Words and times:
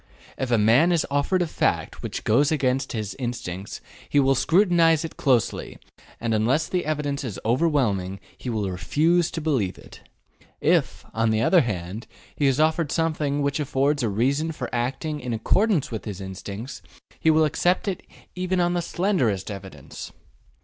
If 0.35 0.49
a 0.49 0.57
man 0.57 0.91
is 0.91 1.05
offered 1.11 1.43
a 1.43 1.47
fact 1.47 2.01
which 2.01 2.23
goes 2.23 2.51
against 2.51 2.93
his 2.93 3.15
instincts, 3.19 3.81
he 4.09 4.19
will 4.19 4.33
scrutinize 4.33 5.05
it 5.05 5.15
closely, 5.15 5.77
and 6.19 6.33
unless 6.33 6.67
the 6.67 6.87
evidence 6.87 7.23
is 7.23 7.39
overwhelming, 7.45 8.19
he 8.35 8.49
will 8.49 8.67
refuse 8.71 9.29
to 9.29 9.41
believe 9.41 9.77
it. 9.77 10.01
If, 10.59 11.05
on 11.13 11.29
the 11.29 11.43
other 11.43 11.61
hand, 11.61 12.07
he 12.35 12.47
is 12.47 12.59
offered 12.59 12.91
something 12.91 13.43
which 13.43 13.59
affords 13.59 14.01
a 14.01 14.09
reason 14.09 14.51
for 14.51 14.73
acting 14.73 15.19
in 15.19 15.33
accordance 15.33 15.91
with 15.91 16.05
his 16.05 16.19
instincts, 16.19 16.81
he 17.19 17.29
will 17.29 17.45
accept 17.45 17.87
it 17.87 18.01
even 18.33 18.59
on 18.59 18.73
the 18.73 18.81
slenderest 18.81 19.51
evidence. 19.51 20.11